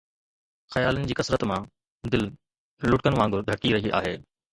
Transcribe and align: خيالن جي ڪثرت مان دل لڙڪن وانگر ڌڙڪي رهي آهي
خيالن 0.75 1.03
جي 1.09 1.17
ڪثرت 1.19 1.43
مان 1.51 1.67
دل 2.15 2.23
لڙڪن 2.93 3.19
وانگر 3.21 3.45
ڌڙڪي 3.51 3.75
رهي 3.77 3.93
آهي 4.01 4.15